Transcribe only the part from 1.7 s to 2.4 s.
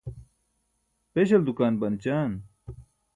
ban ećaan?